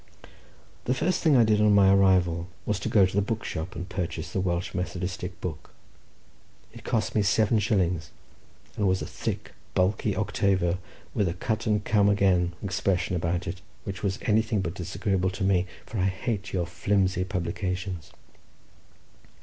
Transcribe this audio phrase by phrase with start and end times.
[0.85, 3.87] The first thing I did on my arrival was to go to the bookshop and
[3.87, 5.69] purchase the Welsh methodistic book.
[6.73, 8.09] It cost me seven shillings,
[8.75, 10.79] and was a thick, bulky octavo,
[11.13, 15.43] with a cut and come again expression about it, which was anything but disagreeable to
[15.43, 18.11] me, for I hate your flimsy publications.